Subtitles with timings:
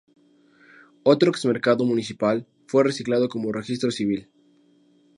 [1.03, 4.27] Otro ex-mercado municipal fue reciclado como registro civil.